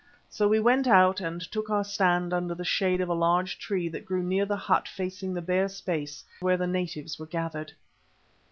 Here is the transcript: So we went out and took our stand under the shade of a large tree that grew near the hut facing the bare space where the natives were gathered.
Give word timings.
So 0.31 0.47
we 0.47 0.59
went 0.59 0.87
out 0.87 1.21
and 1.21 1.39
took 1.39 1.69
our 1.69 1.83
stand 1.83 2.33
under 2.33 2.55
the 2.55 2.65
shade 2.65 3.01
of 3.01 3.09
a 3.09 3.13
large 3.13 3.59
tree 3.59 3.87
that 3.89 4.03
grew 4.03 4.23
near 4.23 4.47
the 4.47 4.55
hut 4.55 4.87
facing 4.87 5.31
the 5.35 5.43
bare 5.43 5.69
space 5.69 6.23
where 6.39 6.57
the 6.57 6.65
natives 6.65 7.19
were 7.19 7.27
gathered. 7.27 7.71